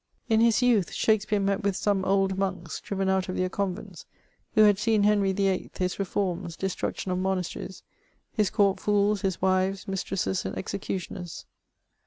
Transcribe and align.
In 0.29 0.39
his 0.41 0.63
youth, 0.63 0.93
Shakspeare 0.93 1.39
met 1.39 1.61
with 1.61 1.75
some 1.75 2.03
old 2.05 2.35
monks, 2.35 2.79
driven 2.81 3.07
out 3.07 3.29
of 3.29 3.35
their 3.37 3.49
convents, 3.49 4.07
who 4.55 4.63
had 4.63 4.79
seen 4.79 5.03
Henry 5.03 5.31
VIII., 5.31 5.69
his 5.77 5.99
reforms, 5.99 6.55
destruction 6.57 7.11
of 7.11 7.19
monasteries, 7.19 7.83
his 8.33 8.49
court 8.49 8.79
fools, 8.79 9.21
his 9.21 9.43
wives, 9.43 9.87
mis 9.87 10.01
tresses, 10.03 10.43
and 10.43 10.57
executioners. 10.57 11.45